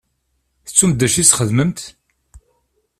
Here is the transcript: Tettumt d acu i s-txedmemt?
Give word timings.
Tettumt 0.65 0.97
d 0.99 1.01
acu 1.05 1.17
i 1.19 1.23
s-txedmemt? 1.25 1.79